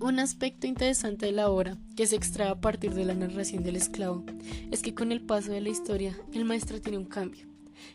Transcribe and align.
Un 0.00 0.20
aspecto 0.20 0.68
interesante 0.68 1.26
de 1.26 1.32
la 1.32 1.50
obra, 1.50 1.76
que 1.96 2.06
se 2.06 2.14
extrae 2.14 2.48
a 2.48 2.60
partir 2.60 2.94
de 2.94 3.04
la 3.04 3.14
narración 3.14 3.64
del 3.64 3.74
esclavo, 3.74 4.22
es 4.70 4.80
que 4.80 4.94
con 4.94 5.10
el 5.10 5.20
paso 5.20 5.50
de 5.50 5.60
la 5.60 5.70
historia, 5.70 6.16
el 6.32 6.44
maestro 6.44 6.80
tiene 6.80 6.98
un 6.98 7.04
cambio. 7.04 7.46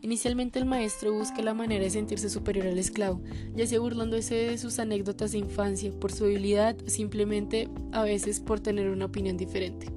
Inicialmente 0.00 0.60
el 0.60 0.64
maestro 0.64 1.12
busca 1.12 1.42
la 1.42 1.54
manera 1.54 1.82
de 1.82 1.90
sentirse 1.90 2.30
superior 2.30 2.68
al 2.68 2.78
esclavo, 2.78 3.20
ya 3.56 3.66
sea 3.66 3.80
burlándose 3.80 4.36
de 4.36 4.58
sus 4.58 4.78
anécdotas 4.78 5.32
de 5.32 5.38
infancia, 5.38 5.90
por 5.90 6.12
su 6.12 6.26
habilidad 6.26 6.76
o 6.86 6.88
simplemente 6.88 7.68
a 7.90 8.04
veces 8.04 8.38
por 8.38 8.60
tener 8.60 8.90
una 8.90 9.06
opinión 9.06 9.36
diferente. 9.36 9.90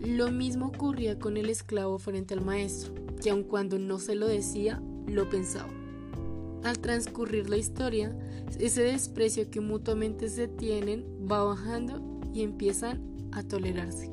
Lo 0.00 0.30
mismo 0.30 0.68
ocurría 0.68 1.18
con 1.18 1.36
el 1.36 1.50
esclavo 1.50 1.98
frente 1.98 2.32
al 2.32 2.42
maestro, 2.42 2.94
que 3.22 3.28
aun 3.28 3.44
cuando 3.44 3.78
no 3.78 3.98
se 3.98 4.14
lo 4.14 4.28
decía, 4.28 4.82
lo 5.06 5.28
pensaba. 5.28 5.83
Al 6.64 6.78
transcurrir 6.78 7.50
la 7.50 7.58
historia, 7.58 8.16
ese 8.58 8.84
desprecio 8.84 9.50
que 9.50 9.60
mutuamente 9.60 10.30
se 10.30 10.48
tienen 10.48 11.04
va 11.30 11.44
bajando 11.44 12.00
y 12.32 12.42
empiezan 12.42 13.28
a 13.32 13.42
tolerarse. 13.42 14.10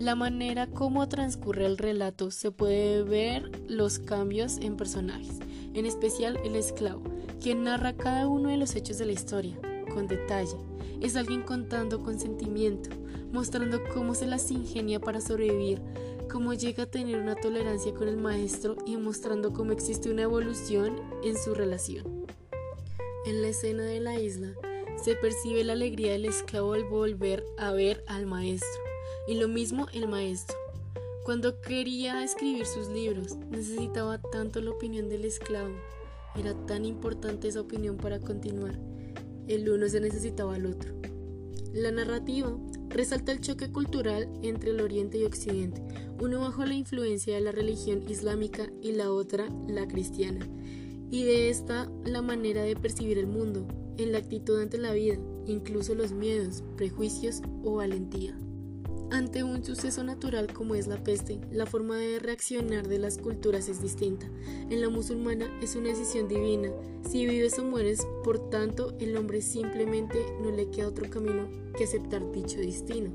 La 0.00 0.16
manera 0.16 0.66
como 0.66 1.08
transcurre 1.08 1.64
el 1.64 1.78
relato 1.78 2.32
se 2.32 2.50
puede 2.50 3.04
ver 3.04 3.50
los 3.68 4.00
cambios 4.00 4.58
en 4.58 4.76
personajes, 4.76 5.38
en 5.74 5.86
especial 5.86 6.40
el 6.44 6.56
esclavo, 6.56 7.04
quien 7.40 7.62
narra 7.62 7.92
cada 7.92 8.26
uno 8.26 8.48
de 8.48 8.56
los 8.56 8.74
hechos 8.74 8.98
de 8.98 9.06
la 9.06 9.12
historia, 9.12 9.56
con 9.94 10.08
detalle. 10.08 10.56
Es 11.00 11.14
alguien 11.14 11.42
contando 11.42 12.02
con 12.02 12.18
sentimiento, 12.18 12.90
mostrando 13.32 13.78
cómo 13.94 14.16
se 14.16 14.26
las 14.26 14.50
ingenia 14.50 14.98
para 14.98 15.20
sobrevivir, 15.20 15.80
cómo 16.28 16.54
llega 16.54 16.84
a 16.84 16.90
tener 16.90 17.18
una 17.18 17.34
tolerancia 17.36 17.94
con 17.94 18.08
el 18.08 18.16
maestro 18.16 18.76
y 18.84 18.96
mostrando 18.96 19.52
cómo 19.52 19.72
existe 19.72 20.10
una 20.10 20.22
evolución 20.22 21.00
en 21.22 21.36
su 21.36 21.54
relación. 21.54 22.26
En 23.26 23.42
la 23.42 23.48
escena 23.48 23.84
de 23.84 24.00
la 24.00 24.18
isla 24.18 24.52
se 25.02 25.14
percibe 25.16 25.64
la 25.64 25.74
alegría 25.74 26.12
del 26.12 26.24
esclavo 26.24 26.74
al 26.74 26.84
volver 26.84 27.44
a 27.58 27.72
ver 27.72 28.04
al 28.06 28.26
maestro 28.26 28.82
y 29.28 29.34
lo 29.34 29.48
mismo 29.48 29.86
el 29.92 30.08
maestro. 30.08 30.56
Cuando 31.24 31.60
quería 31.60 32.22
escribir 32.22 32.66
sus 32.66 32.88
libros, 32.88 33.36
necesitaba 33.50 34.18
tanto 34.18 34.60
la 34.60 34.70
opinión 34.70 35.08
del 35.08 35.24
esclavo. 35.24 35.74
Era 36.36 36.54
tan 36.66 36.84
importante 36.84 37.48
esa 37.48 37.62
opinión 37.62 37.96
para 37.96 38.20
continuar. 38.20 38.78
El 39.48 39.68
uno 39.68 39.88
se 39.88 40.00
necesitaba 40.00 40.54
al 40.54 40.66
otro. 40.66 40.92
La 41.72 41.90
narrativa 41.90 42.56
resalta 42.96 43.32
el 43.32 43.40
choque 43.40 43.70
cultural 43.70 44.28
entre 44.42 44.70
el 44.70 44.80
Oriente 44.80 45.18
y 45.18 45.24
Occidente, 45.24 45.82
uno 46.18 46.40
bajo 46.40 46.64
la 46.64 46.74
influencia 46.74 47.34
de 47.34 47.42
la 47.42 47.52
religión 47.52 48.02
islámica 48.08 48.70
y 48.80 48.92
la 48.92 49.12
otra 49.12 49.48
la 49.68 49.86
cristiana, 49.86 50.48
y 51.10 51.24
de 51.24 51.50
esta 51.50 51.90
la 52.04 52.22
manera 52.22 52.62
de 52.62 52.74
percibir 52.74 53.18
el 53.18 53.26
mundo, 53.26 53.68
en 53.98 54.12
la 54.12 54.18
actitud 54.18 54.60
ante 54.60 54.78
la 54.78 54.92
vida, 54.92 55.18
incluso 55.46 55.94
los 55.94 56.12
miedos, 56.12 56.64
prejuicios 56.76 57.42
o 57.62 57.76
valentía. 57.76 58.38
Ante 59.10 59.44
un 59.44 59.64
suceso 59.64 60.02
natural 60.02 60.52
como 60.52 60.74
es 60.74 60.88
la 60.88 61.02
peste, 61.02 61.38
la 61.52 61.64
forma 61.64 61.96
de 61.96 62.18
reaccionar 62.18 62.88
de 62.88 62.98
las 62.98 63.18
culturas 63.18 63.68
es 63.68 63.80
distinta. 63.80 64.26
En 64.68 64.80
la 64.80 64.88
musulmana 64.88 65.46
es 65.62 65.76
una 65.76 65.90
decisión 65.90 66.26
divina. 66.26 66.70
Si 67.08 67.24
vives 67.24 67.56
o 67.60 67.64
mueres, 67.64 68.04
por 68.24 68.50
tanto, 68.50 68.96
el 68.98 69.16
hombre 69.16 69.42
simplemente 69.42 70.18
no 70.42 70.50
le 70.50 70.70
queda 70.70 70.88
otro 70.88 71.08
camino 71.08 71.48
que 71.78 71.84
aceptar 71.84 72.32
dicho 72.32 72.58
destino. 72.58 73.12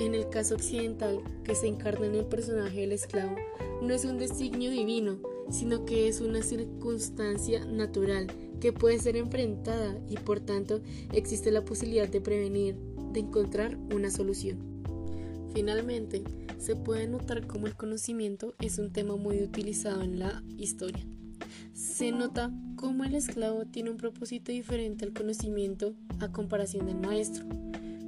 En 0.00 0.14
el 0.14 0.28
caso 0.28 0.56
occidental, 0.56 1.22
que 1.44 1.54
se 1.54 1.68
encarna 1.68 2.06
en 2.06 2.16
el 2.16 2.26
personaje 2.26 2.80
del 2.80 2.92
esclavo, 2.92 3.36
no 3.80 3.94
es 3.94 4.04
un 4.04 4.18
designio 4.18 4.72
divino, 4.72 5.18
sino 5.50 5.84
que 5.84 6.08
es 6.08 6.20
una 6.20 6.42
circunstancia 6.42 7.64
natural 7.64 8.26
que 8.60 8.72
puede 8.72 8.98
ser 8.98 9.16
enfrentada 9.16 9.96
y 10.08 10.16
por 10.16 10.40
tanto 10.40 10.80
existe 11.12 11.52
la 11.52 11.64
posibilidad 11.64 12.08
de 12.08 12.20
prevenir, 12.20 12.76
de 13.12 13.20
encontrar 13.20 13.78
una 13.94 14.10
solución. 14.10 14.76
Finalmente, 15.56 16.22
se 16.58 16.76
puede 16.76 17.06
notar 17.06 17.46
cómo 17.46 17.66
el 17.66 17.74
conocimiento 17.74 18.54
es 18.60 18.78
un 18.78 18.92
tema 18.92 19.16
muy 19.16 19.42
utilizado 19.42 20.02
en 20.02 20.18
la 20.18 20.42
historia. 20.58 21.02
Se 21.72 22.12
nota 22.12 22.52
cómo 22.76 23.04
el 23.04 23.14
esclavo 23.14 23.64
tiene 23.64 23.88
un 23.88 23.96
propósito 23.96 24.52
diferente 24.52 25.06
al 25.06 25.14
conocimiento 25.14 25.94
a 26.20 26.30
comparación 26.30 26.84
del 26.84 26.98
maestro, 26.98 27.46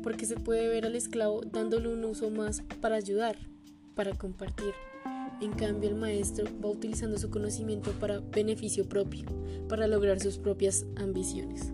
porque 0.02 0.26
se 0.26 0.36
puede 0.36 0.68
ver 0.68 0.84
al 0.84 0.94
esclavo 0.94 1.40
dándole 1.40 1.88
un 1.88 2.04
uso 2.04 2.28
más 2.28 2.62
para 2.82 2.96
ayudar, 2.96 3.38
para 3.94 4.12
compartir. 4.12 4.74
En 5.40 5.52
cambio, 5.52 5.88
el 5.88 5.96
maestro 5.96 6.44
va 6.62 6.68
utilizando 6.68 7.16
su 7.16 7.30
conocimiento 7.30 7.92
para 7.92 8.20
beneficio 8.20 8.86
propio, 8.86 9.24
para 9.70 9.86
lograr 9.86 10.20
sus 10.20 10.36
propias 10.36 10.84
ambiciones. 10.96 11.72